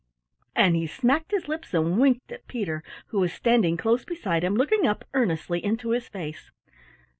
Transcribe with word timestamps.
And 0.55 0.75
he 0.75 0.87
smacked 0.87 1.29
his 1.29 1.47
lips 1.47 1.75
and 1.75 1.99
winked 1.99 2.31
at 2.31 2.47
Peter 2.47 2.83
who 3.09 3.19
was 3.19 3.31
standing 3.31 3.77
close 3.77 4.03
beside 4.03 4.43
him, 4.43 4.55
looking 4.55 4.87
up 4.87 5.05
earnestly 5.13 5.63
into 5.63 5.91
his 5.91 6.07
face. 6.09 6.49